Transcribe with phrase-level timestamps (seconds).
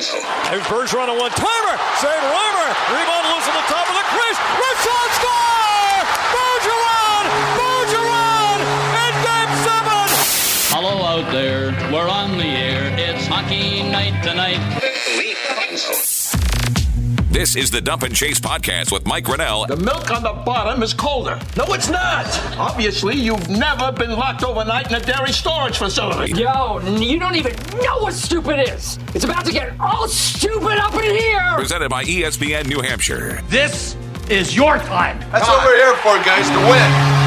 [0.00, 1.76] There's Bergeron on one timer.
[2.00, 2.68] Save Reimer.
[2.88, 4.40] Rebound loose on the top of the crease.
[4.56, 6.00] Richard score!
[6.32, 7.24] Bergeron!
[7.60, 8.58] Bergeron!
[8.96, 10.08] In game seven!
[10.72, 11.72] Hello out there.
[11.92, 12.88] We're on the air.
[12.98, 14.60] It's hockey night tonight.
[17.30, 19.64] This is the Dump and Chase podcast with Mike Grinnell.
[19.64, 21.38] The milk on the bottom is colder.
[21.56, 22.26] No, it's not.
[22.58, 26.32] Obviously, you've never been locked overnight in a dairy storage facility.
[26.32, 27.52] Yo, you don't even
[27.84, 28.98] know what stupid is.
[29.14, 31.52] It's about to get all stupid up in here.
[31.54, 33.40] Presented by ESPN New Hampshire.
[33.46, 33.96] This
[34.28, 35.20] is your time.
[35.30, 37.19] That's what we're here for, guys, to win.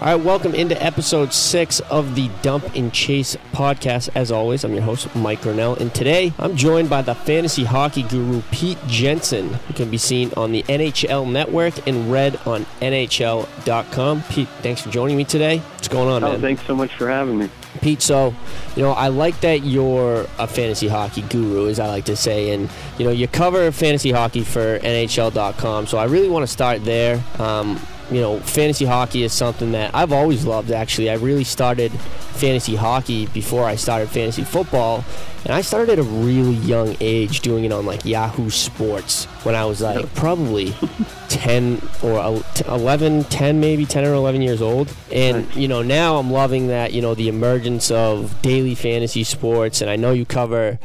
[0.00, 4.10] All right, welcome into episode six of the Dump and Chase podcast.
[4.14, 8.02] As always, I'm your host, Mike Grinnell, and today I'm joined by the fantasy hockey
[8.02, 14.22] guru, Pete Jensen, who can be seen on the NHL Network and read on NHL.com.
[14.28, 15.58] Pete, thanks for joining me today.
[15.58, 16.40] What's going on, Oh, man?
[16.40, 17.48] thanks so much for having me.
[17.80, 18.34] Pete, so,
[18.76, 22.50] you know, I like that you're a fantasy hockey guru, as I like to say,
[22.50, 26.84] and, you know, you cover fantasy hockey for NHL.com, so I really want to start
[26.84, 27.22] there.
[27.38, 31.10] Um, you know, fantasy hockey is something that I've always loved, actually.
[31.10, 35.04] I really started fantasy hockey before I started fantasy football,
[35.44, 39.54] and I started at a really young age doing it on, like, Yahoo Sports when
[39.54, 40.74] I was, like, probably
[41.28, 44.92] 10 or el- 11, 10 maybe, 10 or 11 years old.
[45.12, 49.80] And, you know, now I'm loving that, you know, the emergence of daily fantasy sports.
[49.80, 50.78] And I know you cover,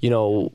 [0.00, 0.52] you know,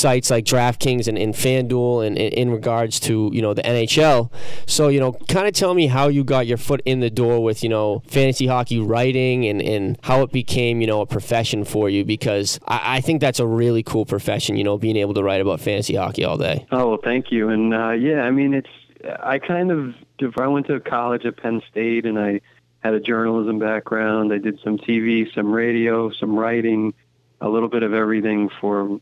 [0.00, 4.30] sites like DraftKings and, and FanDuel and, and in regards to, you know, the NHL.
[4.66, 7.42] So, you know, kind of tell me how you got your foot in the door
[7.42, 11.64] with, you know, fantasy hockey writing and, and how it became, you know, a profession
[11.64, 15.14] for you because I, I think that's a really cool profession, you know, being able
[15.14, 16.66] to write about fantasy hockey all day.
[16.72, 17.50] Oh, well, thank you.
[17.50, 18.68] And uh, yeah, I mean, it's
[19.22, 19.94] I kind of
[20.38, 22.40] I went to college at Penn State, and I
[22.80, 24.32] had a journalism background.
[24.32, 26.94] I did some TV, some radio, some writing,
[27.40, 29.00] a little bit of everything for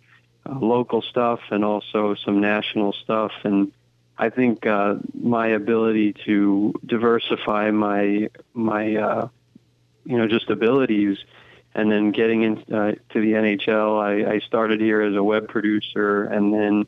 [0.48, 3.32] uh, local stuff and also some national stuff.
[3.44, 3.72] And
[4.16, 9.28] I think uh, my ability to diversify my my uh,
[10.04, 11.18] you know just abilities
[11.74, 16.24] and then getting into uh, the NHL, I, I started here as a web producer,
[16.24, 16.86] and then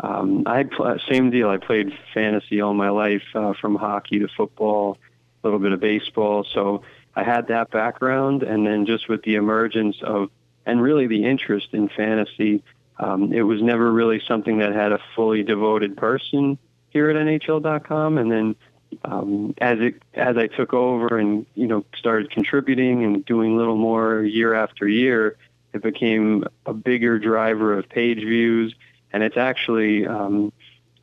[0.00, 1.50] um, I pl- same deal.
[1.50, 4.96] I played fantasy all my life, uh, from hockey to football,
[5.42, 6.44] a little bit of baseball.
[6.44, 6.82] So
[7.14, 10.30] I had that background, and then just with the emergence of
[10.64, 12.62] and really the interest in fantasy,
[13.00, 16.58] um, it was never really something that had a fully devoted person
[16.90, 18.56] here at NHL.com, and then
[19.04, 23.56] um, as it as I took over and you know started contributing and doing a
[23.56, 25.36] little more year after year,
[25.72, 28.74] it became a bigger driver of page views,
[29.12, 30.52] and it's actually um,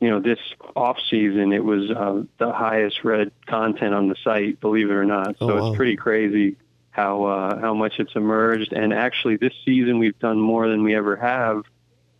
[0.00, 0.38] you know this
[0.76, 5.04] off season it was uh, the highest read content on the site, believe it or
[5.04, 5.36] not.
[5.38, 5.66] So Oh, wow.
[5.68, 6.56] it's pretty crazy
[6.90, 10.94] how uh, how much it's emerged, and actually this season we've done more than we
[10.94, 11.62] ever have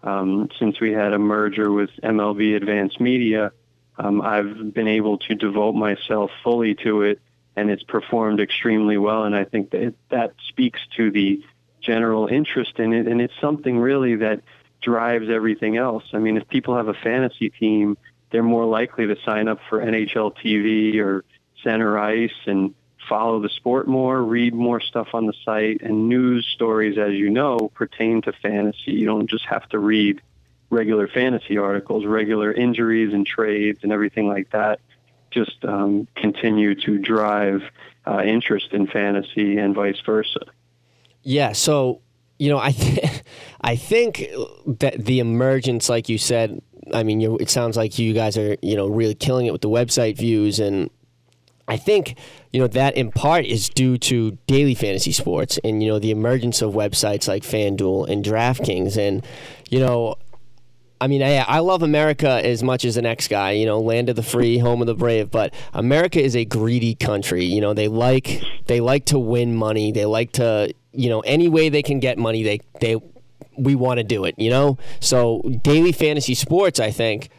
[0.02, 3.52] um, since we had a merger with MLB Advanced Media.
[3.98, 7.20] Um, I've been able to devote myself fully to it,
[7.56, 9.24] and it's performed extremely well.
[9.24, 11.42] And I think that that speaks to the
[11.80, 14.42] general interest in it, and it's something really that
[14.80, 16.04] drives everything else.
[16.12, 17.98] I mean, if people have a fantasy team,
[18.30, 21.24] they're more likely to sign up for NHL TV or
[21.64, 22.74] Center Ice and
[23.08, 27.30] follow the sport more, read more stuff on the site, and news stories, as you
[27.30, 28.92] know, pertain to fantasy.
[28.92, 30.20] You don't just have to read
[30.70, 34.80] regular fantasy articles, regular injuries and trades and everything like that.
[35.30, 37.62] Just um, continue to drive
[38.06, 40.40] uh, interest in fantasy and vice versa.
[41.22, 42.00] Yeah, so
[42.38, 43.22] you know, I th-
[43.60, 44.28] I think
[44.66, 46.62] that the emergence, like you said,
[46.94, 49.60] I mean, you, it sounds like you guys are you know really killing it with
[49.60, 50.90] the website views, and
[51.68, 52.16] I think
[52.52, 56.10] you know that in part is due to daily fantasy sports and you know the
[56.10, 59.24] emergence of websites like FanDuel and DraftKings, and
[59.70, 60.16] you know.
[61.00, 64.08] I mean, I, I love America as much as an ex guy, you know, land
[64.08, 65.30] of the free, home of the brave.
[65.30, 67.44] But America is a greedy country.
[67.44, 69.92] You know, they like they like to win money.
[69.92, 72.96] They like to, you know, any way they can get money, they they
[73.56, 74.34] we want to do it.
[74.38, 77.30] You know, so daily fantasy sports, I think,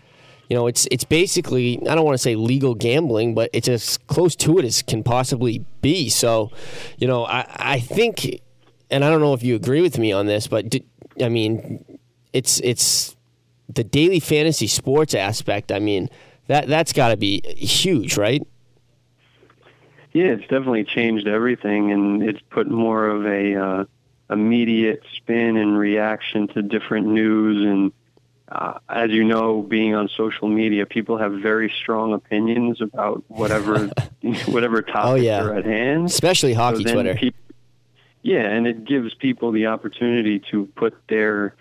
[0.49, 3.97] you know, it's it's basically I don't want to say legal gambling, but it's as
[3.97, 6.09] close to it as can possibly be.
[6.09, 6.51] So,
[6.97, 8.41] you know, I I think,
[8.89, 10.75] and I don't know if you agree with me on this, but
[11.21, 11.85] I mean,
[12.33, 13.15] it's it's
[13.69, 15.71] the daily fantasy sports aspect.
[15.71, 16.09] I mean,
[16.47, 18.41] that that's got to be huge, right?
[20.13, 23.85] Yeah, it's definitely changed everything, and it's put more of a uh,
[24.31, 27.91] immediate spin and reaction to different news and
[28.51, 33.89] uh, as you know, being on social media, people have very strong opinions about whatever
[34.47, 35.43] whatever topics Oh, yeah.
[35.43, 36.05] are at hand.
[36.07, 37.19] Especially hockey then Twitter.
[38.23, 41.55] yeah, and it gives people the opportunity to put their,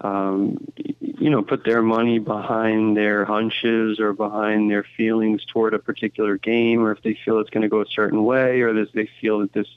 [0.00, 0.58] um,
[1.00, 6.36] you know, put their money behind their hunches or behind their feelings toward a particular
[6.38, 9.38] game, or if they feel it's going to go a certain way, or they feel
[9.40, 9.68] that this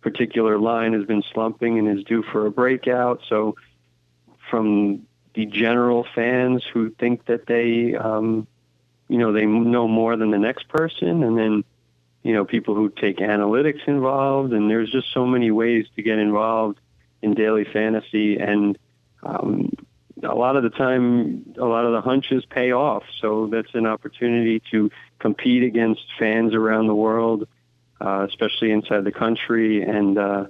[0.00, 3.20] particular line has been slumping and is due for a breakout.
[3.28, 3.56] So,
[4.50, 5.02] from
[5.38, 8.48] the general fans who think that they, um,
[9.06, 11.64] you know, they know more than the next person, and then
[12.24, 16.18] you know, people who take analytics involved, and there's just so many ways to get
[16.18, 16.80] involved
[17.22, 18.78] in daily fantasy, and
[19.22, 19.70] um,
[20.24, 23.04] a lot of the time, a lot of the hunches pay off.
[23.20, 27.46] So that's an opportunity to compete against fans around the world,
[28.00, 30.46] uh, especially inside the country, and uh,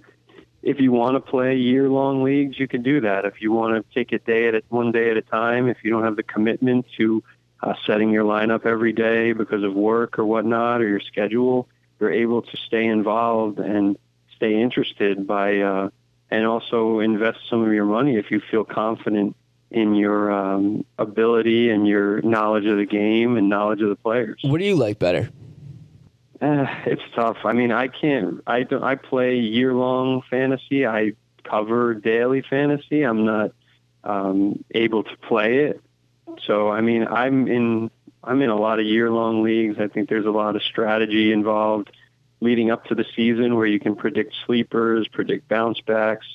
[0.62, 3.24] if you want to play year-long leagues, you can do that.
[3.24, 5.78] If you want to take it day at a, one day at a time, if
[5.82, 7.22] you don't have the commitment to
[7.62, 11.68] uh, setting your lineup every day because of work or whatnot or your schedule,
[12.00, 13.96] you're able to stay involved and
[14.36, 15.90] stay interested by uh,
[16.30, 19.34] and also invest some of your money if you feel confident
[19.70, 24.40] in your um, ability and your knowledge of the game and knowledge of the players.
[24.42, 25.30] What do you like better?
[26.40, 27.38] Uh, it's tough.
[27.44, 28.42] I mean, I can't.
[28.46, 28.82] I don't.
[28.82, 30.86] I play year long fantasy.
[30.86, 31.12] I
[31.44, 33.02] cover daily fantasy.
[33.02, 33.52] I'm not
[34.04, 35.82] um, able to play it.
[36.46, 37.90] So I mean, I'm in.
[38.22, 39.78] I'm in a lot of year long leagues.
[39.78, 41.90] I think there's a lot of strategy involved
[42.40, 46.26] leading up to the season where you can predict sleepers, predict bounce backs.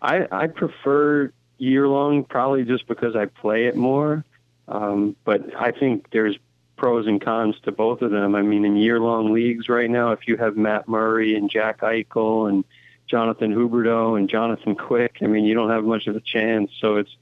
[0.00, 4.24] I, I prefer year long probably just because I play it more.
[4.68, 6.36] Um, but I think there's
[6.82, 8.34] pros and cons to both of them.
[8.34, 12.48] I mean, in year-long leagues right now, if you have Matt Murray and Jack Eichel
[12.48, 12.64] and
[13.06, 16.72] Jonathan Huberdeau and Jonathan Quick, I mean, you don't have much of a chance.
[16.80, 17.16] So it's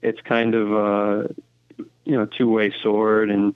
[0.00, 1.34] it's kind of a
[2.04, 3.52] you know two-way sword, and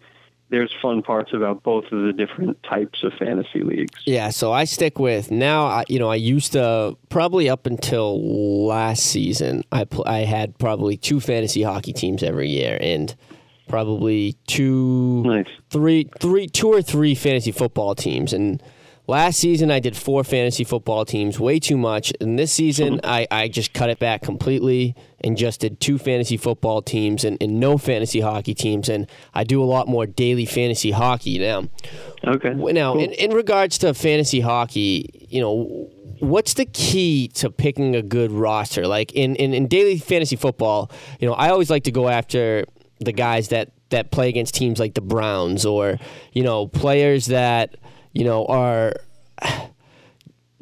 [0.49, 4.01] there's fun parts about both of the different types of fantasy leagues.
[4.07, 5.67] Yeah, so I stick with now.
[5.67, 9.63] I, you know, I used to probably up until last season.
[9.71, 13.15] I pl- I had probably two fantasy hockey teams every year, and
[13.69, 15.47] probably two, Nice.
[15.71, 18.33] three, three, two or three fantasy football teams.
[18.33, 18.63] And
[19.07, 22.13] last season I did four fantasy football teams, way too much.
[22.21, 26.37] And this season I, I just cut it back completely and just did two fantasy
[26.37, 28.89] football teams and, and no fantasy hockey teams.
[28.89, 31.65] And I do a lot more daily fantasy hockey now.
[32.27, 32.53] Okay.
[32.55, 33.03] Now, Cool.
[33.03, 35.91] in, in regards to fantasy hockey, you know,
[36.21, 38.87] what's the key to picking a good roster?
[38.87, 40.91] Like in, in, in daily fantasy football,
[41.21, 42.65] you know, I always like to go after
[43.05, 45.99] the guys that, that play against teams like the Browns or,
[46.33, 47.77] you know, players that,
[48.13, 48.95] you know, are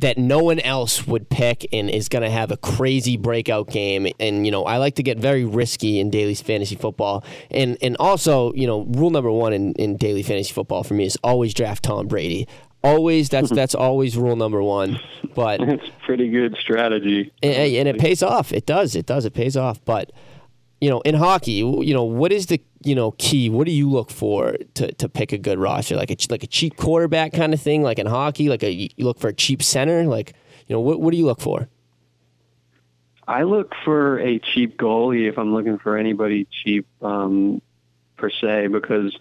[0.03, 4.09] that no one else would pick and is going to have a crazy breakout game.
[4.21, 7.25] And, you know, I like to get very risky in daily fantasy football.
[7.50, 11.06] And and also, you know, rule number one in, in daily fantasy football for me
[11.06, 12.47] is always draft Tom Brady.
[12.85, 14.99] Always, that's that's always rule number one.
[15.35, 17.33] But it's pretty good strategy.
[17.43, 18.53] and, and it pays off.
[18.53, 18.94] It does.
[18.97, 19.25] It does.
[19.25, 19.83] It pays off.
[19.85, 20.12] But
[20.82, 23.49] you know, in hockey, you know, what is the you know key?
[23.49, 25.94] What do you look for to, to pick a good roster?
[25.94, 28.89] Like a like a cheap quarterback kind of thing, like in hockey, like a you
[28.98, 30.03] look for a cheap center.
[30.03, 30.32] Like
[30.67, 31.69] you know, what what do you look for?
[33.29, 37.62] I look for a cheap goalie if I'm looking for anybody cheap um,
[38.17, 39.17] per se, because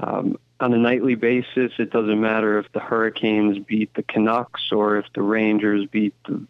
[0.00, 4.96] um, on a nightly basis, it doesn't matter if the Hurricanes beat the Canucks or
[4.96, 6.44] if the Rangers beat the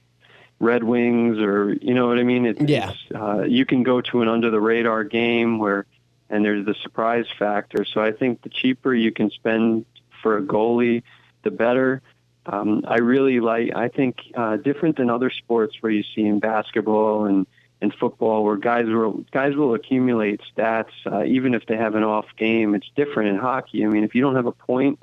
[0.58, 2.46] Red Wings, or you know what I mean.
[2.46, 2.90] It, Yeah.
[2.90, 5.86] it's, uh, you can go to an under the radar game where,
[6.30, 7.84] and there's the surprise factor.
[7.84, 9.84] So I think the cheaper you can spend
[10.22, 11.02] for a goalie,
[11.42, 12.02] the better.
[12.46, 13.74] Um, I really like.
[13.74, 17.46] I think uh, different than other sports where you see in basketball and
[17.82, 22.04] and football, where guys will guys will accumulate stats uh, even if they have an
[22.04, 22.74] off game.
[22.74, 23.84] It's different in hockey.
[23.84, 24.98] I mean, if you don't have a point,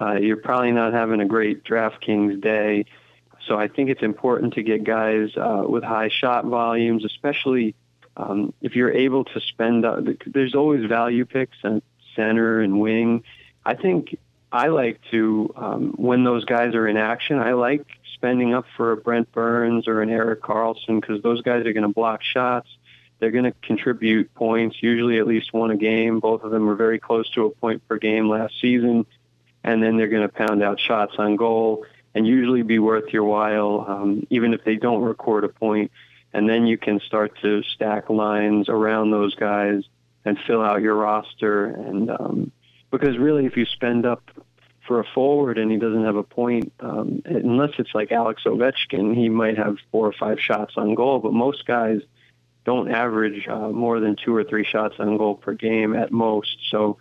[0.00, 2.84] uh, you're probably not having a great DraftKings day.
[3.46, 7.74] So I think it's important to get guys uh, with high shot volumes, especially
[8.16, 9.84] um, if you're able to spend.
[9.84, 11.82] Uh, there's always value picks at
[12.14, 13.24] center and wing.
[13.64, 14.18] I think
[14.50, 17.38] I like to um, when those guys are in action.
[17.38, 21.66] I like spending up for a Brent Burns or an Erik Karlsson because those guys
[21.66, 22.68] are going to block shots.
[23.18, 26.20] They're going to contribute points, usually at least one a game.
[26.20, 29.06] Both of them were very close to a point per game last season,
[29.64, 31.84] and then they're going to pound out shots on goal
[32.16, 35.90] and usually be worth your while, um, even if they don't record a point.
[36.32, 39.82] And then you can start to stack lines around those guys
[40.24, 41.66] and fill out your roster.
[41.66, 42.52] And um,
[42.90, 44.30] because really, if you spend up
[44.86, 49.14] for a forward and he doesn't have a point, um, unless it's like Alex Ovechkin,
[49.14, 51.18] he might have four or five shots on goal.
[51.18, 52.00] But most guys
[52.64, 56.56] don't average uh, more than two or three shots on goal per game at most.
[56.70, 56.96] So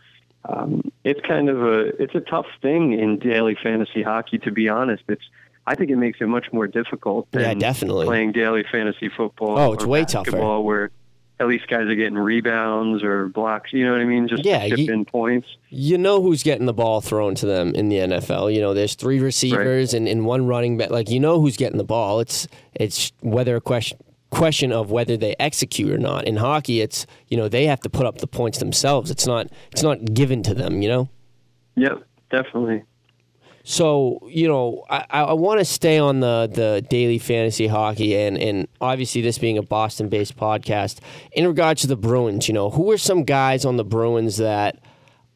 [0.48, 4.38] um, it's kind of a it's a tough thing in daily fantasy hockey.
[4.40, 5.24] To be honest, it's
[5.68, 8.06] I think it makes it much more difficult than Yeah, definitely.
[8.06, 9.58] playing daily fantasy football.
[9.58, 10.60] Oh, it's way tougher.
[10.62, 10.92] Where
[11.38, 13.74] at least guys are getting rebounds or blocks.
[13.74, 14.28] You know what I mean?
[14.30, 15.48] Just Yeah, chip you- in points.
[15.70, 18.54] You know who's getting the ball thrown to them in the NFL.
[18.54, 20.92] You know, there's three receivers and, and one running back.
[20.92, 22.20] Like you know who's getting the ball.
[22.22, 23.98] It's it's whether a question
[24.36, 26.25] question of whether they execute or not.
[26.25, 29.10] In hockey, it's you know they have to put up the points themselves.
[29.10, 30.82] It's not it's not given to them.
[30.82, 31.10] You know.
[31.75, 32.84] Yep, definitely.
[33.63, 38.38] So you know, I, I want to stay on the the daily fantasy hockey, and
[38.38, 41.00] and obviously this being a Boston based podcast.
[41.32, 44.84] In regards to the Bruins, you know, who are some guys on the Bruins that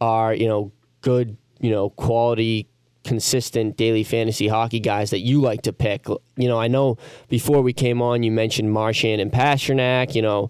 [0.01, 2.67] are you know good, you know, quality,
[3.09, 6.07] consistent daily fantasy hockey guys that you like to pick?
[6.37, 6.97] You know, I know
[7.27, 10.15] before we came on, you mentioned Marchand and Pastrnak.
[10.15, 10.49] You know.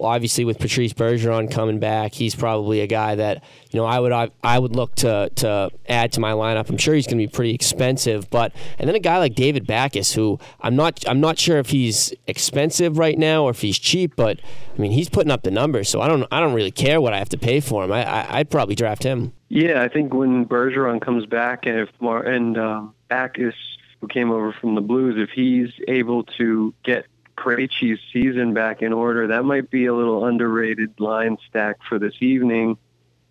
[0.00, 3.42] Obviously, with Patrice Bergeron coming back, he's probably a guy that
[3.72, 6.70] you know I would I, I would look to to add to my lineup.
[6.70, 9.66] I'm sure he's going to be pretty expensive, but and then a guy like David
[9.66, 13.80] Backes, who I'm not I'm not sure if he's expensive right now or if he's
[13.80, 14.38] cheap, but
[14.76, 17.12] I mean he's putting up the numbers, so I don't I don't really care what
[17.12, 17.90] I have to pay for him.
[17.90, 19.32] I, I I'd probably draft him.
[19.50, 23.56] Yeah, I think when Bergeron comes back and if Mar- and uh, Backes,
[24.00, 28.92] who came over from the Blues, if he's able to get Krejci's season back in
[28.92, 32.78] order, that might be a little underrated line stack for this evening,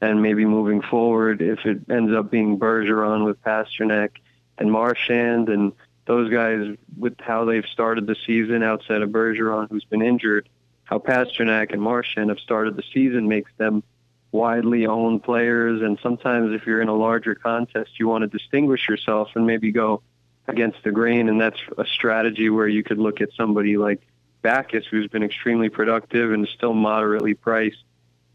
[0.01, 4.09] and maybe moving forward if it ends up being Bergeron with Pastrnak
[4.57, 5.71] and Marchand and
[6.05, 10.49] those guys with how they've started the season outside of Bergeron, who's been injured,
[10.83, 13.83] how Pastrnak and Marchand have started the season makes them
[14.31, 15.81] widely owned players.
[15.81, 19.71] And sometimes if you're in a larger contest, you want to distinguish yourself and maybe
[19.71, 20.01] go
[20.47, 21.29] against the grain.
[21.29, 24.01] And that's a strategy where you could look at somebody like
[24.41, 27.83] Backes, who's been extremely productive and still moderately priced,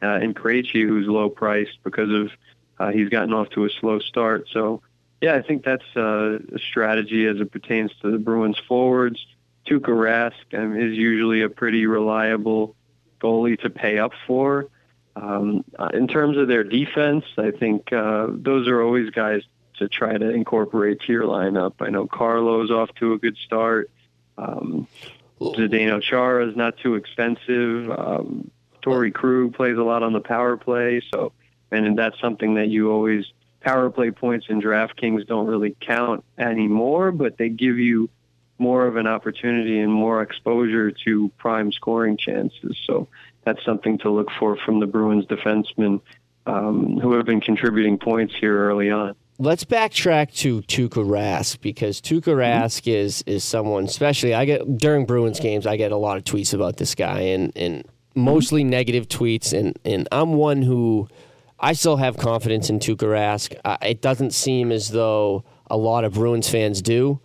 [0.03, 2.31] uh, and Krejci, who's low priced because of
[2.79, 4.47] uh, he's gotten off to a slow start.
[4.53, 4.83] So,
[5.21, 9.25] yeah, I think that's uh, a strategy as it pertains to the Bruins forwards.
[9.67, 12.77] Tuukka Rask um, is usually a pretty reliable
[13.21, 14.69] goalie to pay up for.
[15.17, 19.43] Um, uh, in terms of their defense, I think uh, those are always guys
[19.79, 21.75] to try to incorporate to your lineup.
[21.81, 23.91] I know Carlo's off to a good start.
[24.37, 24.89] Um,
[25.41, 27.91] Zdeno Chara is not too expensive.
[27.91, 28.51] Um,
[28.83, 31.33] Torey Krug plays a lot on the power play, so
[31.71, 33.25] and that's something that you always
[33.61, 38.11] power play points in DraftKings don't really count anymore, but they give you
[38.59, 42.77] more of an opportunity and more exposure to prime scoring chances.
[42.87, 43.09] So
[43.45, 46.01] that's something to look for from the Bruins defensemen
[46.47, 49.15] um, who have been contributing points here early on.
[49.39, 55.07] Let's backtrack to Tuukka Rask because Tuukka Rask is is someone, especially I get during
[55.07, 57.85] Bruins games, I get a lot of tweets about this guy and and
[58.15, 61.09] mostly negative tweets, and and I'm one who
[61.59, 63.59] I still have confidence in Tuukka Rask.
[63.65, 67.21] Uh, it doesn't seem as though a lot of Bruins fans do.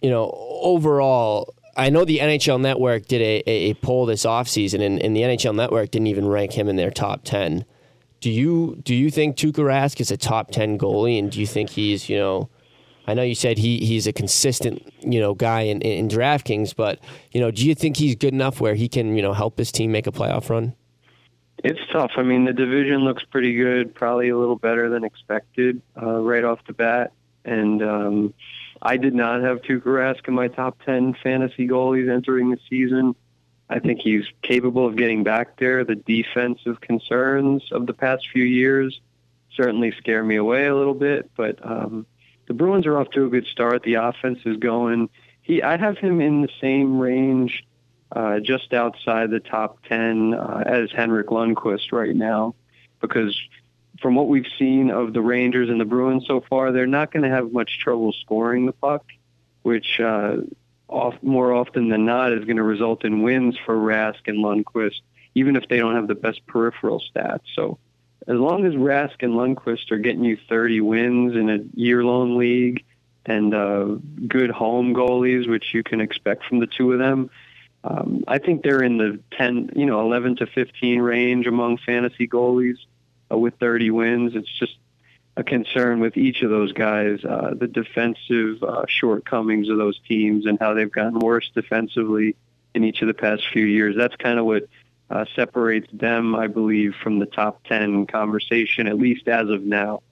[0.00, 0.30] You know,
[0.62, 5.16] overall, I know the NHL Network did a, a, a poll this offseason, and, and
[5.16, 7.64] the NHL Network didn't even rank him in their top ten.
[8.20, 11.46] Do you do you think Tuukka Rask is a top ten goalie, and do you
[11.46, 12.48] think he's you know?
[13.04, 17.00] I know you said he, he's a consistent you know guy in, in DraftKings, but
[17.32, 19.72] you know, do you think he's good enough where he can you know help his
[19.72, 20.74] team make a playoff run?
[21.64, 22.12] It's tough.
[22.16, 26.44] I mean, the division looks pretty good, probably a little better than expected uh, right
[26.44, 27.12] off the bat.
[27.44, 28.34] And um,
[28.82, 33.14] I did not have Tuukka Rask in my top 10 fantasy goalies entering the season.
[33.70, 35.84] I think he's capable of getting back there.
[35.84, 39.00] The defensive concerns of the past few years
[39.54, 42.06] certainly scare me away a little bit, but um,
[42.48, 43.84] the Bruins are off to a good start.
[43.84, 45.08] The offense is going.
[45.42, 47.64] He, I have him in the same range,
[48.10, 52.54] uh, just outside the top 10 uh, as Henrik Lundqvist right now,
[53.00, 53.38] because
[54.02, 57.22] from what we've seen of the Rangers and the Bruins so far, they're not going
[57.22, 59.04] to have much trouble scoring the puck,
[59.62, 60.38] which uh,
[60.88, 65.00] off, more often than not is going to result in wins for Rask and Lundqvist,
[65.34, 67.42] even if they don't have the best peripheral stats.
[67.54, 67.78] So
[68.26, 72.84] as long as Rask and Lundqvist are getting you 30 wins in a year-long league
[73.24, 77.30] and uh, good home goalies, which you can expect from the two of them,
[77.84, 82.28] um, I think they're in the 10, you know, 11 to 15 range among fantasy
[82.28, 82.76] goalies
[83.32, 84.34] uh, with 30 wins.
[84.34, 84.76] It's just
[85.36, 90.46] a concern with each of those guys, uh, the defensive uh, shortcomings of those teams
[90.46, 92.36] and how they've gotten worse defensively
[92.74, 93.96] in each of the past few years.
[93.96, 94.68] That's kind of what
[95.10, 100.02] uh, separates them, I believe, from the top 10 conversation, at least as of now.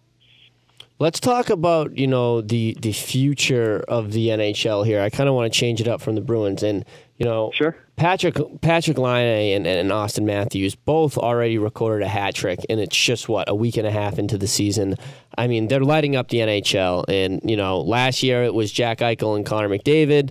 [0.98, 5.00] Let's talk about you know the the future of the NHL here.
[5.00, 6.84] I kind of want to change it up from the Bruins, and
[7.20, 7.76] you know, Sure.
[7.96, 12.96] Patrick Patrik Laine and, and Austin Matthews both already recorded a hat trick, and it's
[12.96, 14.96] just what a week and a half into the season.
[15.36, 19.00] I mean, they're lighting up the NHL, and you know, last year it was Jack
[19.00, 20.30] Eichel and Connor McDavid.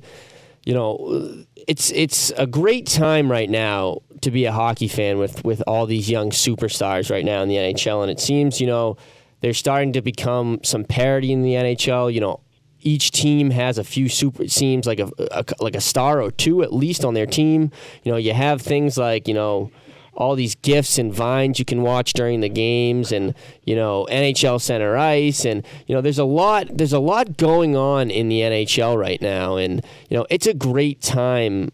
[0.66, 5.46] You know, it's it's a great time right now to be a hockey fan with
[5.46, 8.98] with all these young superstars right now in the NHL, and it seems you know
[9.42, 12.12] they're starting to become some parity in the NHL.
[12.12, 12.40] You know,
[12.82, 16.32] each team has a few super it seems like a, a like a star or
[16.32, 17.72] two at least on their team.
[18.04, 19.72] You know, you have things like you know
[20.16, 23.34] all these gifts and vines you can watch during the games and
[23.64, 27.76] you know NHL center ice and you know there's a lot there's a lot going
[27.76, 31.72] on in the NHL right now and you know it's a great time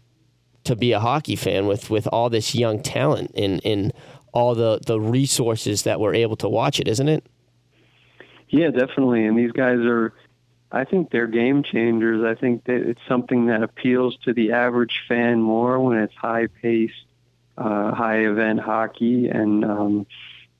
[0.62, 3.92] to be a hockey fan with with all this young talent and and
[4.32, 7.26] all the the resources that we're able to watch it isn't it
[8.48, 9.24] Yeah, definitely.
[9.24, 10.12] And these guys are,
[10.72, 12.24] I think they're game changers.
[12.24, 16.48] I think that it's something that appeals to the average fan more when it's high
[16.48, 16.94] paced,
[17.56, 19.28] uh, high event hockey.
[19.28, 20.06] And um,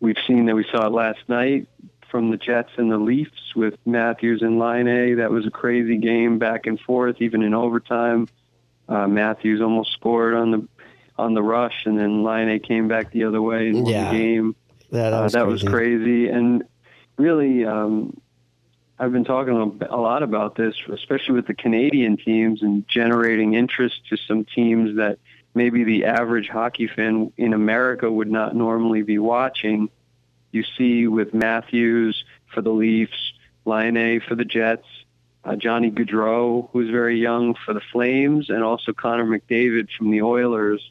[0.00, 1.66] we've seen that we saw it last night
[2.08, 5.16] from the Jets and the Leafs with Matthews and Laine.
[5.16, 8.28] That was a crazy game back and forth, even in overtime.
[8.88, 10.68] Uh, Matthews almost scored on the
[11.18, 14.10] on the rush, and then Laine came back the other way and won Yeah.
[14.12, 14.54] the game.
[14.90, 15.72] yeah, that Uh, was that was crazy.
[16.04, 16.28] crazy.
[16.28, 16.62] And
[17.16, 18.16] really, um,
[18.98, 24.00] I've been talking a lot about this, especially with the Canadian teams and generating interest
[24.08, 25.18] to some teams that
[25.54, 29.90] maybe the average hockey fan in America would not normally be watching.
[30.50, 32.24] You see with Matthews
[32.54, 33.32] for the Leafs,
[33.66, 34.86] Laine for the Jets,
[35.44, 40.22] uh, Johnny Gaudreau, who's very young for the Flames, and also Connor McDavid from the
[40.22, 40.90] Oilers.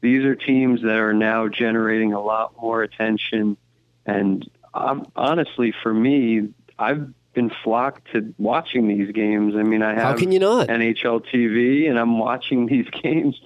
[0.00, 3.58] These are teams that are now generating a lot more attention.
[4.06, 9.54] And um, honestly, for me, I've been flocked to watching these games.
[9.56, 10.68] I mean, I have How can you not?
[10.68, 13.40] NHL TV, and I'm watching these games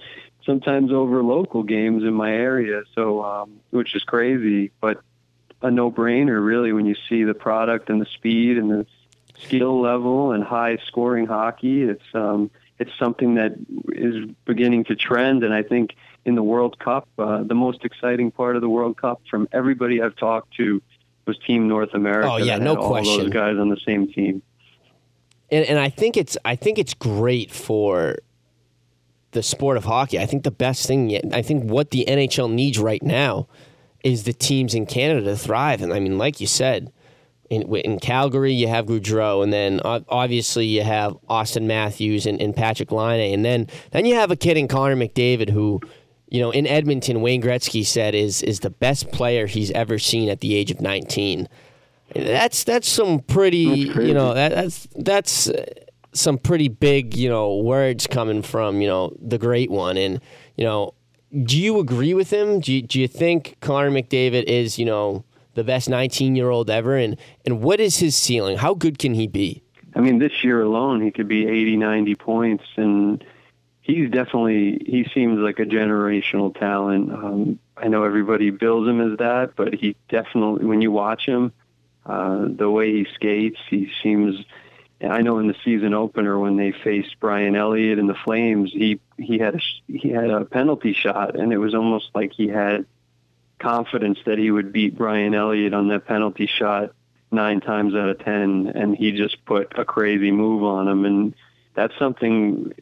[0.45, 2.83] sometimes over local games in my area.
[2.95, 5.01] So, um, which is crazy, but
[5.61, 8.85] a no-brainer really when you see the product and the speed and the
[9.39, 11.83] skill level and high scoring hockey.
[11.83, 13.53] It's um, it's something that
[13.89, 18.31] is beginning to trend, and I think in the World Cup, uh, the most exciting
[18.31, 20.81] part of the World Cup from everybody I've talked to
[21.27, 22.29] was Team North America.
[22.31, 23.25] Oh, yeah, no question.
[23.25, 24.41] those guys on the same team.
[25.51, 28.17] and and I think it's I think it's great for
[29.31, 30.19] the sport of hockey.
[30.19, 33.47] I think the best thing I think what the NHL needs right now
[34.03, 35.81] is the teams in Canada to thrive.
[35.81, 36.91] And I mean, like you said,
[37.49, 42.55] in, in Calgary you have Gaudreau, and then obviously you have Austin Matthews and, and
[42.55, 45.81] Patrik Laine, and then then you have a kid in Connor McDavid who.
[46.29, 50.29] You know, in Edmonton, Wayne Gretzky said is is the best player he's ever seen
[50.29, 51.47] at the age of 19.
[52.15, 55.65] That's that's some pretty, That's you know, that, that's that's uh,
[56.13, 59.97] some pretty big, you know, words coming from, you know, the great one.
[59.97, 60.19] And,
[60.55, 60.93] you know,
[61.43, 62.59] do you agree with him?
[62.59, 66.69] Do you, do you think Connor McDavid is, you know, the best 19 year old
[66.69, 66.97] ever?
[66.97, 68.57] And, and what is his ceiling?
[68.57, 69.63] How good can he be?
[69.95, 73.23] I mean, this year alone, he could be 80, 90 points, and
[73.87, 77.09] he's definitely, he seems like a generational talent.
[77.11, 81.53] Um, I know everybody bills him as that, but he definitely, when you watch him,
[82.05, 84.45] uh, the way he skates, he seems,
[85.01, 88.99] I know in the season opener when they faced Brian Elliott and the Flames, he,
[89.17, 92.85] he had a, he had a penalty shot, and it was almost like he had
[93.59, 96.91] confidence that he would beat Brian Elliott on that penalty shot
[97.31, 101.05] nine times out of ten, and he just put a crazy move on him.
[101.05, 101.35] And
[101.73, 102.73] that's something,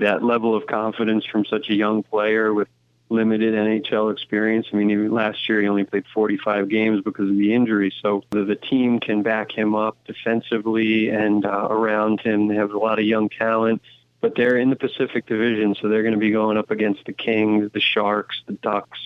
[0.00, 2.68] that level of confidence from such a young player with
[3.08, 4.68] limited NHL experience.
[4.72, 7.92] I mean, even last year he only played 45 games because of the injury.
[8.02, 12.48] So the, the team can back him up defensively and uh, around him.
[12.48, 13.82] They have a lot of young talent.
[14.20, 17.12] But they're in the Pacific Division, so they're going to be going up against the
[17.14, 18.98] Kings, the Sharks, the Ducks,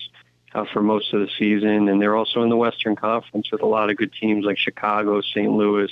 [0.53, 3.65] uh, for most of the season, and they're also in the Western Conference with a
[3.65, 5.51] lot of good teams like Chicago, St.
[5.51, 5.91] Louis,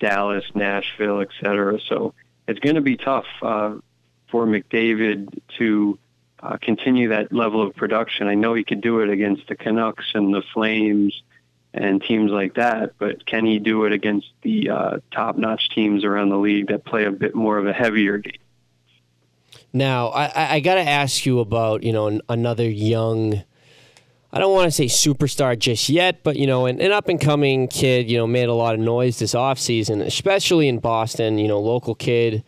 [0.00, 1.78] Dallas, Nashville, et cetera.
[1.88, 2.14] So
[2.46, 3.74] it's going to be tough uh,
[4.30, 5.98] for McDavid to
[6.40, 8.28] uh, continue that level of production.
[8.28, 11.22] I know he could do it against the Canucks and the Flames
[11.74, 16.30] and teams like that, but can he do it against the uh, top-notch teams around
[16.30, 18.32] the league that play a bit more of a heavier game?
[19.72, 23.42] Now, I, I, got to ask you about, you know, an, another young.
[24.32, 27.20] I don't want to say superstar just yet, but you know, an, an up and
[27.20, 31.48] coming kid, you know, made a lot of noise this offseason, especially in Boston, you
[31.48, 32.44] know, local kid,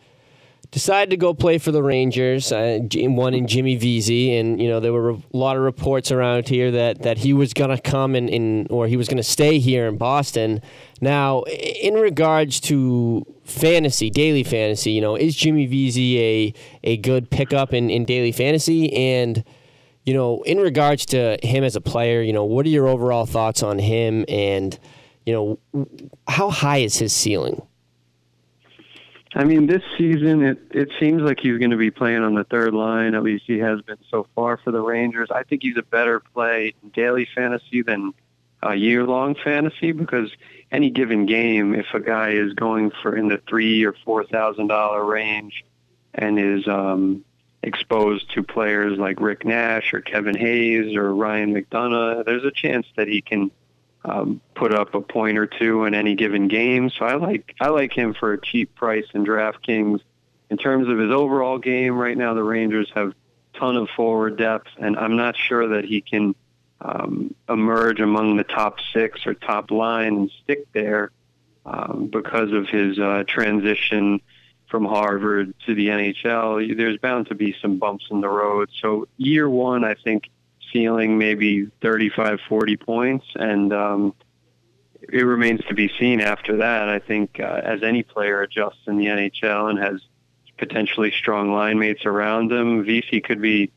[0.71, 2.51] decided to go play for the Rangers.
[2.51, 6.47] Uh, one in Jimmy Vesey, and you know there were a lot of reports around
[6.47, 9.23] here that, that he was going to come in, in or he was going to
[9.23, 10.61] stay here in Boston.
[11.01, 16.53] Now, in regards to fantasy, daily fantasy, you know, is Jimmy Vesey a
[16.83, 18.93] a good pickup in, in daily fantasy?
[18.93, 19.43] And
[20.05, 23.25] you know, in regards to him as a player, you know, what are your overall
[23.25, 24.25] thoughts on him?
[24.27, 24.79] And
[25.25, 25.87] you know,
[26.27, 27.61] how high is his ceiling?
[29.33, 32.43] I mean, this season it it seems like he's going to be playing on the
[32.43, 33.15] third line.
[33.15, 35.29] At least he has been so far for the Rangers.
[35.31, 38.13] I think he's a better play in daily fantasy than
[38.61, 40.31] a year long fantasy because
[40.71, 44.67] any given game, if a guy is going for in the three or four thousand
[44.67, 45.63] dollar range
[46.13, 47.23] and is um,
[47.63, 52.85] exposed to players like Rick Nash or Kevin Hayes or Ryan McDonagh, there's a chance
[52.97, 53.49] that he can
[54.03, 56.89] um, put up a point or two in any given game.
[56.89, 60.01] So I like I like him for a cheap price in DraftKings.
[60.49, 63.13] In terms of his overall game, right now the Rangers have
[63.53, 66.35] ton of forward depth, and I'm not sure that he can
[66.81, 71.11] um, emerge among the top six or top line and stick there
[71.65, 74.19] um, because of his uh, transition
[74.67, 76.75] from Harvard to the NHL.
[76.75, 78.69] There's bound to be some bumps in the road.
[78.81, 80.29] So year one, I think
[80.71, 84.15] ceiling maybe 35, 40 points, and um,
[85.01, 86.89] it remains to be seen after that.
[86.89, 90.01] I think uh, as any player adjusts in the NHL and has
[90.57, 93.71] potentially strong line mates around him, Vesey could be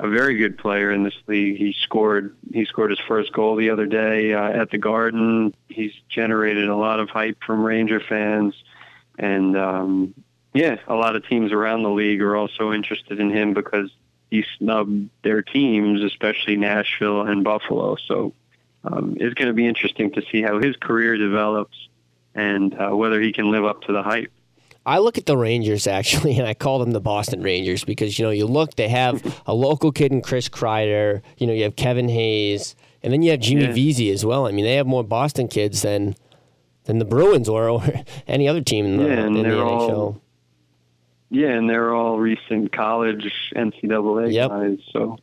[0.00, 1.56] a very good player in this league.
[1.56, 5.54] He scored he scored his first goal the other day uh, at the Garden.
[5.68, 8.54] He's generated a lot of hype from Ranger fans,
[9.18, 10.14] and um,
[10.52, 13.90] yeah, a lot of teams around the league are also interested in him because
[14.34, 17.96] he snubbed their teams, especially Nashville and Buffalo.
[18.08, 18.34] So
[18.82, 21.88] um, it's going to be interesting to see how his career develops
[22.34, 24.32] and uh, whether he can live up to the hype.
[24.84, 28.24] I look at the Rangers actually, and I call them the Boston Rangers because you
[28.24, 31.22] know you look, they have a local kid in Chris Kreider.
[31.38, 33.72] You know you have Kevin Hayes, and then you have Jimmy yeah.
[33.72, 34.48] Vesey as well.
[34.48, 36.16] I mean they have more Boston kids than
[36.84, 37.84] than the Bruins or, or
[38.26, 39.90] any other team in the, yeah, in the NHL.
[39.90, 40.20] All,
[41.30, 44.50] yeah, and they're all recent college NCAA yep.
[44.50, 44.78] guys.
[44.92, 45.18] So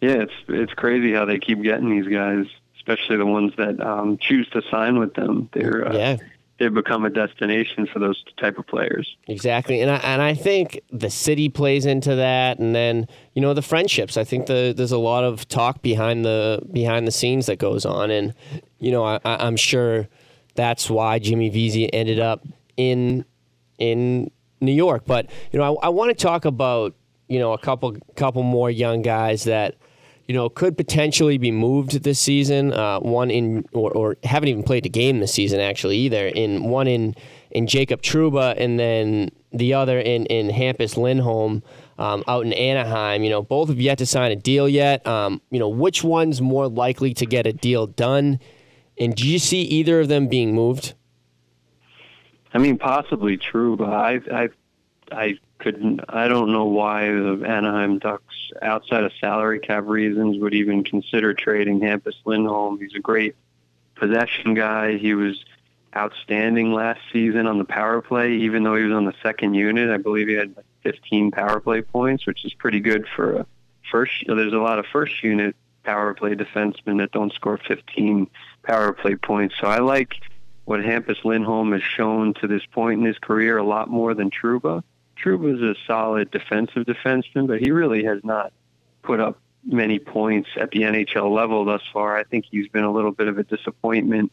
[0.00, 4.18] yeah, it's it's crazy how they keep getting these guys, especially the ones that um,
[4.18, 5.48] choose to sign with them.
[5.52, 6.16] They're uh, yeah.
[6.58, 9.16] They've become a destination for those type of players.
[9.26, 13.54] Exactly, and I, and I think the city plays into that, and then you know
[13.54, 14.18] the friendships.
[14.18, 17.86] I think the, there's a lot of talk behind the behind the scenes that goes
[17.86, 18.34] on, and
[18.78, 20.06] you know I, I'm sure
[20.54, 23.24] that's why Jimmy Vesey ended up in
[23.78, 25.04] in New York.
[25.06, 26.94] But you know, I, I want to talk about
[27.28, 29.76] you know a couple couple more young guys that
[30.26, 32.72] you know could potentially be moved this season.
[32.72, 36.26] Uh, one in or, or haven't even played a game this season actually either.
[36.26, 37.14] In one in
[37.50, 41.62] in Jacob Trouba, and then the other in in Hampus Lindholm.
[41.98, 45.06] Um, out in Anaheim, you know, both have yet to sign a deal yet.
[45.06, 48.40] Um, you know, which one's more likely to get a deal done?
[48.98, 50.94] And do you see either of them being moved?
[52.52, 54.48] I mean, possibly true, but I, I,
[55.12, 56.00] I couldn't.
[56.08, 61.34] I don't know why the Anaheim Ducks, outside of salary cap reasons, would even consider
[61.34, 62.78] trading Hampus Lindholm.
[62.80, 63.36] He's a great
[63.94, 64.96] possession guy.
[64.96, 65.44] He was
[65.96, 69.90] outstanding last season on the power play, even though he was on the second unit.
[69.90, 73.46] I believe he had 15 power play points, which is pretty good for a
[73.90, 74.24] first.
[74.26, 78.28] There's a lot of first unit power play defensemen that don't score 15
[78.62, 79.54] power play points.
[79.60, 80.14] So I like
[80.70, 84.30] what Hampus Lindholm has shown to this point in his career a lot more than
[84.30, 84.84] Trouba.
[85.20, 88.52] Trouba is a solid defensive defenseman, but he really has not
[89.02, 92.16] put up many points at the NHL level thus far.
[92.16, 94.30] I think he's been a little bit of a disappointment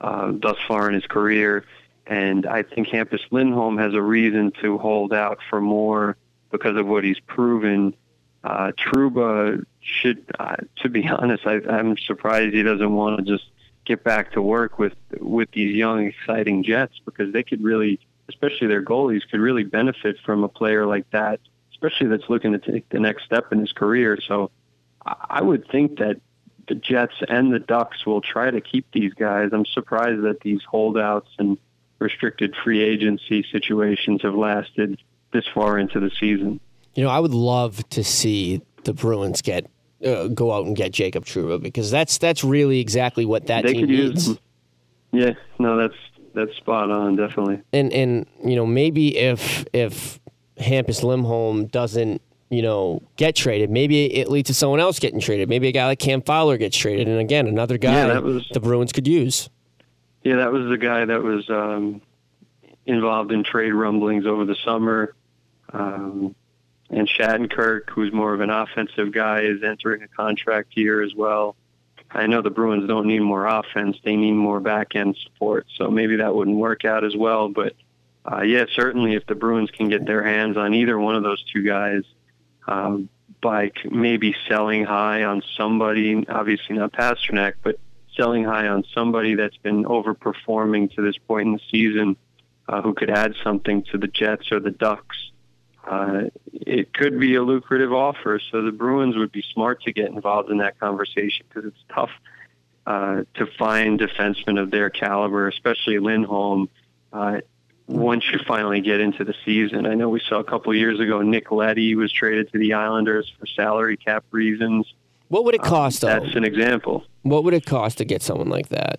[0.00, 1.64] uh, thus far in his career.
[2.04, 6.16] And I think Hampus Lindholm has a reason to hold out for more
[6.50, 7.94] because of what he's proven.
[8.42, 13.44] Uh, Trouba should, uh, to be honest, I, I'm surprised he doesn't want to just
[13.86, 18.66] get back to work with with these young, exciting Jets because they could really, especially
[18.66, 22.88] their goalies, could really benefit from a player like that, especially that's looking to take
[22.90, 24.18] the next step in his career.
[24.26, 24.50] So
[25.04, 26.20] I would think that
[26.68, 29.50] the Jets and the Ducks will try to keep these guys.
[29.52, 31.56] I'm surprised that these holdouts and
[31.98, 35.00] restricted free agency situations have lasted
[35.32, 36.60] this far into the season.
[36.94, 39.66] You know, I would love to see the Bruins get
[40.04, 43.74] uh, go out and get Jacob Trouba because that's that's really exactly what that they
[43.74, 44.28] team needs.
[44.28, 44.38] Use,
[45.12, 45.94] yeah, no, that's
[46.34, 47.62] that's spot on, definitely.
[47.72, 50.20] And and you know maybe if if
[50.58, 55.48] Hampus Lindholm doesn't you know get traded, maybe it leads to someone else getting traded.
[55.48, 58.48] Maybe a guy like Cam Fowler gets traded, and again another guy yeah, that was,
[58.52, 59.48] the Bruins could use.
[60.22, 62.02] Yeah, that was the guy that was um,
[62.84, 65.14] involved in trade rumblings over the summer.
[65.72, 66.34] Um,
[66.90, 71.56] and Shattenkirk, who's more of an offensive guy, is entering a contract year as well.
[72.10, 75.66] I know the Bruins don't need more offense; they need more back end support.
[75.76, 77.48] So maybe that wouldn't work out as well.
[77.48, 77.74] But
[78.24, 81.42] uh, yeah, certainly if the Bruins can get their hands on either one of those
[81.52, 82.02] two guys,
[82.66, 83.08] um,
[83.40, 87.78] by maybe selling high on somebody, obviously not Pastrnak, but
[88.16, 92.16] selling high on somebody that's been overperforming to this point in the season,
[92.68, 95.30] uh, who could add something to the Jets or the Ducks.
[95.86, 100.06] Uh, it could be a lucrative offer, so the Bruins would be smart to get
[100.06, 102.10] involved in that conversation because it's tough
[102.86, 106.68] uh, to find defensemen of their caliber, especially Lindholm.
[107.12, 107.40] Uh,
[107.86, 110.98] once you finally get into the season, I know we saw a couple of years
[110.98, 114.92] ago Nick Leddy was traded to the Islanders for salary cap reasons.
[115.28, 116.10] What would it cost, um.
[116.10, 117.04] That's an example.
[117.22, 118.98] What would it cost to get someone like that?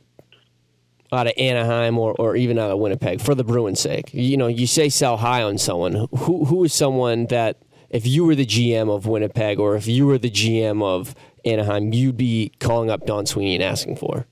[1.12, 4.14] Out of Anaheim or, or even out of Winnipeg for the Bruins' sake?
[4.14, 6.08] You know, you say sell high on someone.
[6.18, 10.06] Who who is someone that if you were the GM of Winnipeg or if you
[10.06, 11.16] were the GM of
[11.46, 14.26] Anaheim, you'd be calling up Don Sweeney and asking for?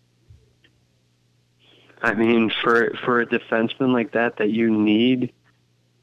[2.01, 5.33] I mean, for for a defenseman like that that you need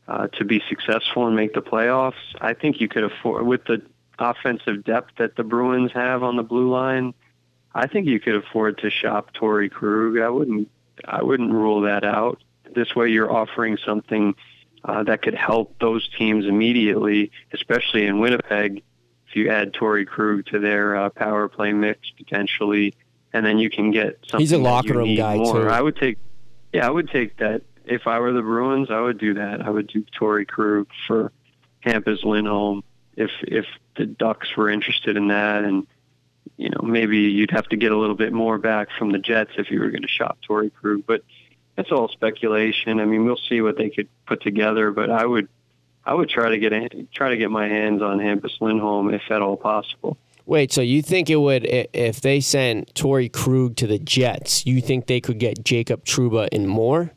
[0.08, 3.82] uh, to be successful and make the playoffs, I think you could afford with the
[4.18, 7.14] offensive depth that the Bruins have on the blue line.
[7.74, 10.18] I think you could afford to shop Torey Krug.
[10.18, 10.68] I wouldn't.
[11.04, 12.42] I wouldn't rule that out.
[12.74, 14.35] This way, you're offering something
[14.85, 18.82] uh, that could help those teams immediately, especially in Winnipeg.
[19.28, 22.94] If you add Torey Krug to their uh, power play mix potentially,
[23.32, 24.40] and then you can get something.
[24.40, 25.54] He's a locker room guy, more.
[25.54, 25.68] too.
[25.68, 26.18] I would take.
[26.72, 27.62] Yeah, I would take that.
[27.85, 29.62] If I were the Bruins, I would do that.
[29.62, 31.32] I would do Torey Krug for
[31.85, 32.85] Hampus Lindholm.
[33.16, 35.87] If if the Ducks were interested in that, and
[36.56, 39.52] you know maybe you'd have to get a little bit more back from the Jets
[39.56, 41.04] if you were going to shop Torey Krug.
[41.06, 41.22] But
[41.76, 43.00] that's all speculation.
[43.00, 44.90] I mean, we'll see what they could put together.
[44.90, 45.48] But I would
[46.04, 49.22] I would try to get a, try to get my hands on Hampus Lindholm if
[49.30, 50.16] at all possible.
[50.44, 54.66] Wait, so you think it would if they sent Torey Krug to the Jets?
[54.66, 57.12] You think they could get Jacob Trouba and more?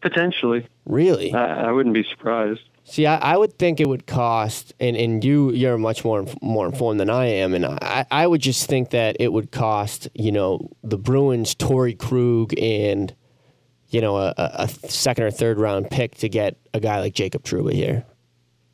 [0.00, 1.34] Potentially, Really?
[1.34, 2.62] I, I wouldn't be surprised.
[2.88, 6.64] See, I, I would think it would cost, and, and you you're much more more
[6.64, 10.32] informed than I am, and I, I would just think that it would cost you
[10.32, 13.14] know the Bruins Torey Krug and
[13.90, 17.12] you know a, a a second or third round pick to get a guy like
[17.12, 18.06] Jacob Trouba here.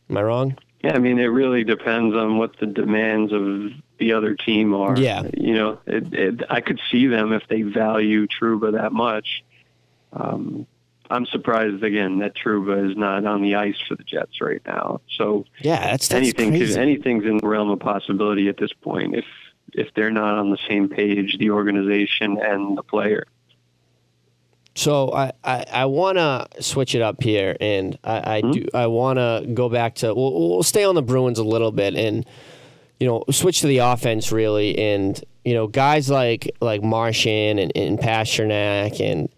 [0.08, 0.58] Am I wrong?
[0.84, 4.96] Yeah, I mean, it really depends on what the demands of the other team are.
[4.96, 5.22] Yeah.
[5.34, 9.42] You know, it, it, I could see them if they value Trouba that much.
[10.12, 10.66] Um,
[11.10, 15.00] I'm surprised again that Trouba is not on the ice for the Jets right now.
[15.16, 16.78] So Yeah, that's that's anything, crazy.
[16.80, 19.14] anything's in the realm of possibility at this point.
[19.14, 19.24] If
[19.72, 23.26] if they're not on the same page, the organization and the player.
[24.76, 28.50] So I, I, I want to switch it up here, and I, I hmm?
[28.50, 31.70] do I want to go back to we'll, we'll stay on the Bruins a little
[31.70, 32.26] bit, and
[32.98, 37.72] you know switch to the offense really, and you know guys like like Marchand and,
[37.76, 39.28] and Pastrnak and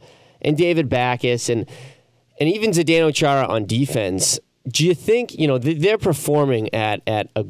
[0.47, 1.69] and David Backes and
[2.39, 4.39] and even Zdeno Chara on defense.
[4.69, 7.45] Do you think you know they're performing at at a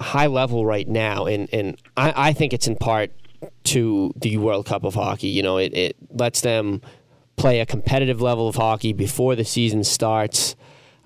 [0.00, 3.10] high level right now, and and I, I think it's in part
[3.64, 5.28] to the World Cup of hockey.
[5.28, 6.80] You know, it, it lets them
[7.36, 10.54] play a competitive level of hockey before the season starts.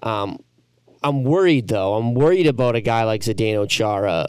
[0.02, 0.38] Um,
[1.02, 1.94] I'm worried though.
[1.94, 4.28] I'm worried about a guy like Zdeno Chara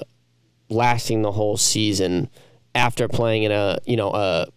[0.69, 2.29] lasting the whole season
[2.75, 4.47] after playing in a you know a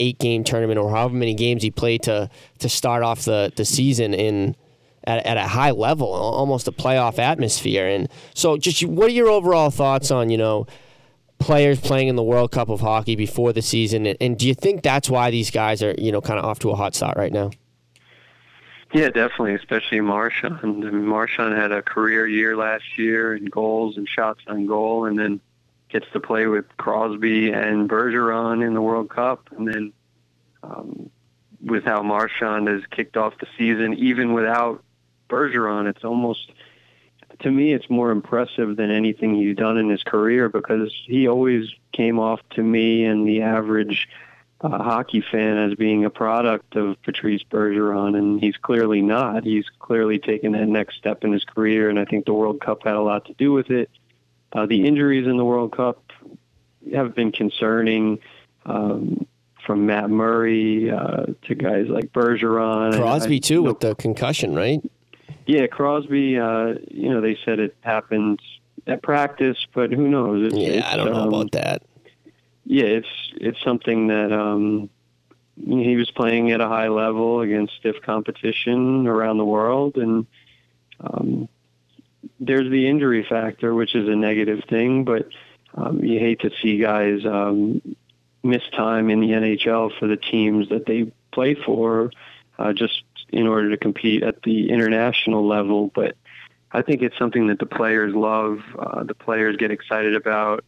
[0.00, 3.64] eight game tournament or however many games he played to to start off the the
[3.64, 4.56] season in
[5.04, 7.86] at, at a high level, almost a playoff atmosphere.
[7.86, 10.66] And so, just what are your overall thoughts on you know
[11.38, 14.06] players playing in the World Cup of hockey before the season?
[14.06, 16.70] And, do you think that's why these guys are you know kind of off to
[16.70, 17.50] a hot start right now?
[18.92, 20.58] Yeah, definitely, especially Marchand.
[20.62, 25.18] I Marchand had a career year last year in goals and shots on goal, and
[25.18, 25.40] then
[25.90, 29.92] gets to play with Crosby and Bergeron in the World Cup, and then
[30.62, 31.10] um,
[31.62, 34.82] with how Marchand has kicked off the season, even without
[35.28, 36.52] Bergeron, it's almost
[37.40, 41.68] to me it's more impressive than anything he's done in his career because he always
[41.92, 44.08] came off to me and the average
[44.62, 49.44] uh, hockey fan as being a product of Patrice Bergeron, and he's clearly not.
[49.44, 52.84] He's clearly taken that next step in his career, and I think the World Cup
[52.84, 53.90] had a lot to do with it.
[54.52, 56.02] Uh, the injuries in the World Cup
[56.92, 58.18] have been concerning,
[58.66, 59.26] um,
[59.64, 62.86] from Matt Murray uh, to guys like Bergeron.
[62.94, 64.80] and Crosby I- too with the concussion, right?
[65.46, 66.38] yeah, Crosby.
[66.38, 68.40] Uh, you know, they said it happened
[68.86, 70.52] at practice, but who knows?
[70.54, 71.82] Yeah, I don't know um, about that.
[72.64, 74.88] yeah, it's it's something that um,
[75.56, 80.26] he was playing at a high level against stiff competition around the world, and
[81.00, 81.48] um,
[82.38, 85.28] there's the injury factor, which is a negative thing, but
[85.74, 87.80] um, you hate to see guys um,
[88.42, 92.10] miss time in the NHL for the teams that they play for,
[92.58, 95.90] uh, just in order to compete at the international level.
[95.94, 96.16] But
[96.72, 98.60] I think it's something that the players love.
[98.78, 100.64] Uh, the players get excited about.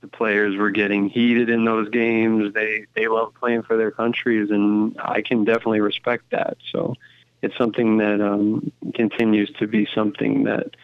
[0.00, 2.54] The players were getting heated in those games.
[2.54, 6.58] They they love playing for their countries, and I can definitely respect that.
[6.70, 6.94] So
[7.42, 10.76] it's something that um, continues to be something that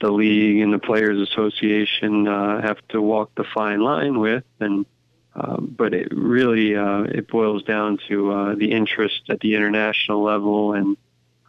[0.00, 4.44] the league and the players association uh, have to walk the fine line with.
[4.60, 4.86] And
[5.34, 10.22] um, but it really uh, it boils down to uh, the interest at the international
[10.22, 10.96] level and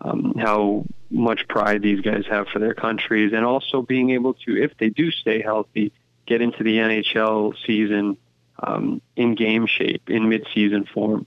[0.01, 4.61] um, how much pride these guys have for their countries, and also being able to,
[4.61, 5.91] if they do stay healthy,
[6.25, 8.17] get into the NHL season
[8.59, 11.25] um, in game shape, in mid-season form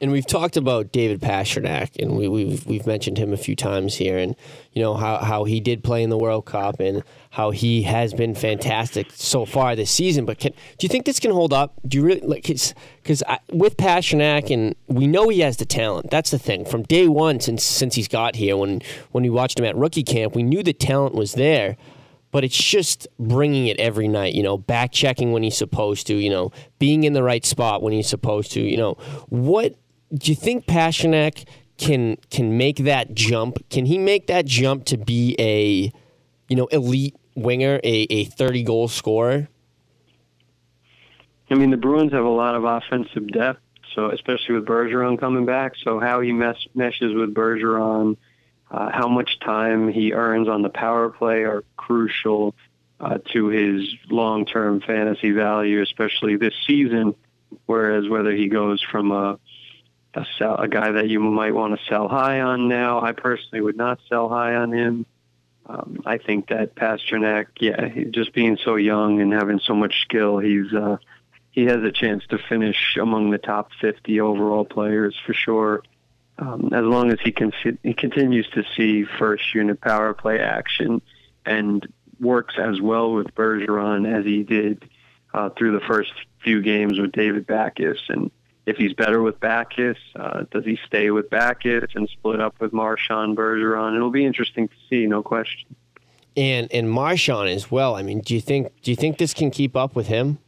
[0.00, 3.56] and we've talked about David Pastrnak, and we, have we've, we've mentioned him a few
[3.56, 4.36] times here, and
[4.72, 8.14] you know how, how he did play in the World Cup, and how he has
[8.14, 10.24] been fantastic so far this season.
[10.24, 11.74] But can, do you think this can hold up?
[11.86, 12.44] Do you really like?
[12.44, 16.10] Because with Pastrnak, and we know he has the talent.
[16.10, 16.64] That's the thing.
[16.64, 20.04] From day one, since since he's got here, when when we watched him at rookie
[20.04, 21.76] camp, we knew the talent was there
[22.30, 26.14] but it's just bringing it every night, you know, back checking when he's supposed to,
[26.14, 28.98] you know, being in the right spot when he's supposed to, you know.
[29.28, 29.76] What
[30.12, 31.44] do you think Pastrnak
[31.76, 33.58] can can make that jump?
[33.70, 35.92] Can he make that jump to be a
[36.48, 39.48] you know elite winger, a, a thirty goal scorer?
[41.50, 43.60] I mean, the Bruins have a lot of offensive depth,
[43.94, 45.72] so especially with Bergeron coming back.
[45.82, 48.16] So how he mesh, meshes with Bergeron,
[48.70, 52.54] uh, how much time he earns on the power play are crucial
[53.00, 57.14] uh, to his long-term fantasy value, especially this season.
[57.64, 59.38] Whereas whether he goes from a
[60.18, 63.00] a sell a guy that you might want to sell high on now.
[63.00, 65.06] I personally would not sell high on him.
[65.66, 70.38] Um, I think that Pastrnak, yeah, just being so young and having so much skill,
[70.38, 70.96] he's uh,
[71.50, 75.82] he has a chance to finish among the top 50 overall players for sure.
[76.38, 77.52] Um, as long as he can
[77.82, 81.02] he continues to see first unit power play action
[81.44, 81.86] and
[82.20, 84.88] works as well with Bergeron as he did
[85.34, 88.00] uh, through the first few games with David Backes.
[88.08, 88.30] and
[88.68, 92.74] if he's better with Backes, uh, does he stay with Backes and split up with
[92.74, 93.96] Marchand Bergeron?
[93.96, 95.74] It'll be interesting to see, no question.
[96.36, 97.96] And and Marchand as well.
[97.96, 100.38] I mean, do you think do you think this can keep up with him?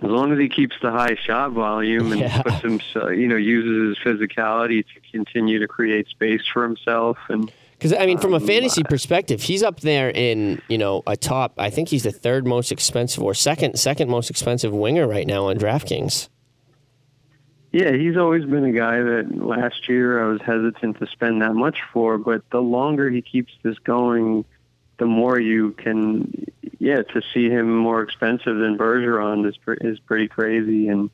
[0.00, 2.42] As long as he keeps the high shot volume and yeah.
[2.42, 2.80] puts him,
[3.16, 7.52] you know, uses his physicality to continue to create space for himself and.
[7.78, 11.16] Because I mean, from a um, fantasy perspective, he's up there in you know a
[11.16, 11.54] top.
[11.58, 15.46] I think he's the third most expensive or second second most expensive winger right now
[15.46, 16.28] on DraftKings.
[17.72, 21.54] Yeah, he's always been a guy that last year I was hesitant to spend that
[21.54, 24.44] much for, but the longer he keeps this going,
[24.98, 26.46] the more you can,
[26.78, 31.08] yeah, to see him more expensive than Bergeron is is pretty crazy, and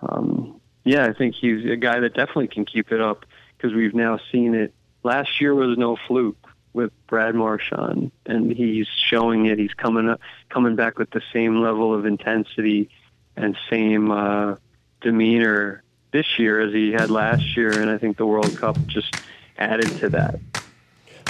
[0.00, 3.94] um, yeah, I think he's a guy that definitely can keep it up because we've
[3.94, 4.72] now seen it.
[5.02, 9.58] Last year was no fluke with Brad Marchand, and he's showing it.
[9.58, 12.88] He's coming up, coming back with the same level of intensity
[13.36, 14.56] and same uh,
[15.02, 19.14] demeanor this year as he had last year, and I think the World Cup just
[19.58, 20.40] added to that.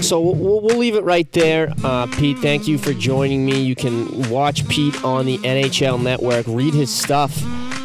[0.00, 1.72] So we'll, we'll leave it right there.
[1.82, 3.60] Uh, Pete, thank you for joining me.
[3.60, 7.42] You can watch Pete on the NHL Network, read his stuff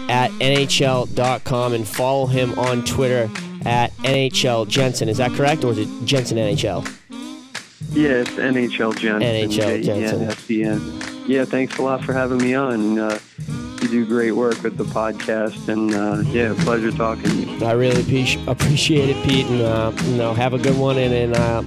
[0.09, 3.29] at NHL.com, and follow him on Twitter
[3.65, 5.09] at NHL Jensen.
[5.09, 6.87] Is that correct, or is it Jensen NHL?
[7.91, 9.21] Yeah, it's NHL Jensen.
[9.21, 11.25] NHL Jensen.
[11.25, 12.99] Yeah, thanks a lot for having me on.
[12.99, 13.19] Uh,
[13.93, 17.65] do great work with the podcast, and uh, yeah, pleasure talking to you.
[17.65, 18.01] I really
[18.47, 20.97] appreciate it, Pete, and uh, you know, have a good one.
[20.97, 21.61] And, and uh,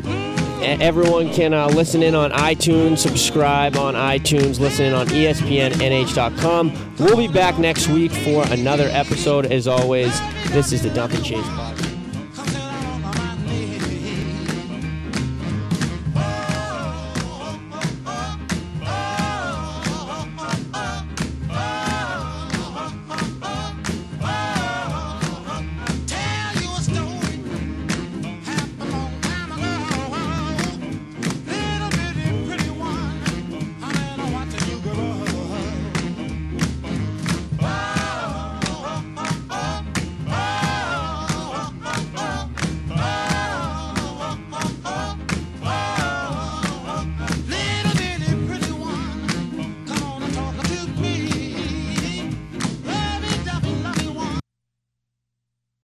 [0.82, 6.96] everyone can uh, listen in on iTunes, subscribe on iTunes, listen in on ESPNNH.com.
[6.98, 9.46] We'll be back next week for another episode.
[9.46, 10.18] As always,
[10.50, 11.65] this is the Dump and Chase podcast.